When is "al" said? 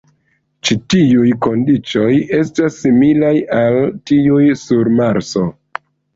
3.59-3.79